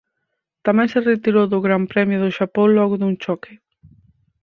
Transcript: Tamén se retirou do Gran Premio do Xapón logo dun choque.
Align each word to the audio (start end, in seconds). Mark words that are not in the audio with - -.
Tamén 0.65 0.87
se 0.93 1.05
retirou 1.11 1.45
do 1.49 1.59
Gran 1.65 1.83
Premio 1.91 2.17
do 2.23 2.33
Xapón 2.37 2.67
logo 2.77 2.95
dun 2.97 3.13
choque. 3.23 3.53